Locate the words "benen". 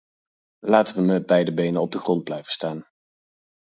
1.53-1.81